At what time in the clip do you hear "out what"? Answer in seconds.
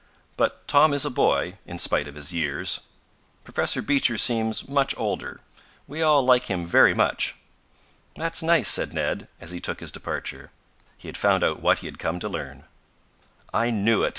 11.43-11.77